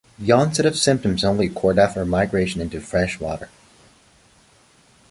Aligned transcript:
The 0.17 0.31
onset 0.31 0.65
of 0.65 0.75
symptoms 0.75 1.23
only 1.23 1.45
occurred 1.45 1.77
after 1.77 2.03
migration 2.07 2.59
into 2.59 2.79
freshwater. 2.81 3.49